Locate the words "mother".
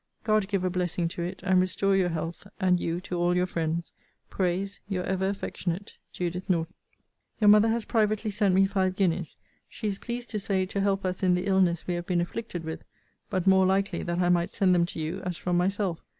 7.49-7.67